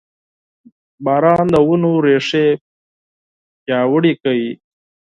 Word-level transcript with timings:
•باران 1.05 1.45
د 1.53 1.55
ونو 1.67 1.91
ریښې 2.05 2.45
پیاوړې 3.63 4.13
کوي. 4.21 4.51